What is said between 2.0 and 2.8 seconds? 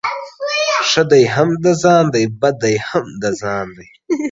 دي، بد دي